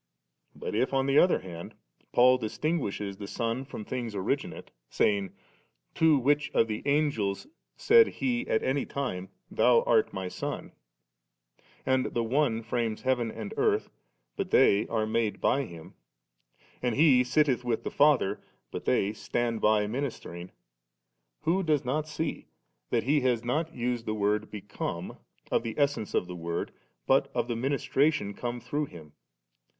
[0.55, 1.75] But if on the other hand
[2.11, 5.31] Paul distinguishes the Son from things origin ate, saying,
[5.63, 7.45] * To which of the Angels
[7.77, 9.29] said He at any time.
[9.51, 10.71] Thou art My Son?'
[11.85, 13.91] and the one frames heaven and earth,
[14.35, 15.93] but they are made by Him;
[16.81, 18.41] and He sitteUi with the Father,
[18.71, 20.49] but they stand by ministering,
[21.41, 22.47] who does not see
[22.89, 25.19] that he has not used the word' become'
[25.51, 26.71] of the essence of the Word,
[27.05, 29.13] but of the ministration come through Him